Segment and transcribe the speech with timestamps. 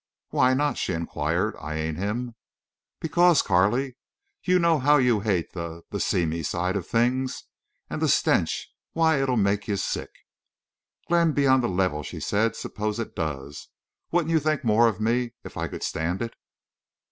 [0.29, 2.33] "Why not?" she inquired, eying him.
[2.99, 7.43] "Because, Carley—you know how you hate the—the seamy side of things.
[7.87, 10.09] And the stench—why, it'll make you sick!"
[11.07, 12.55] "Glenn, be on the level," she said.
[12.55, 13.67] "Suppose it does.
[14.11, 16.33] Wouldn't you think more of me if I could stand it?"